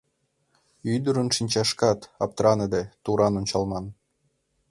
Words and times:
Ӱдырын 0.93 1.29
шинчашкат 1.35 1.99
аптыраныде, 2.23 2.81
туран 3.03 3.33
ончалман. 3.39 3.85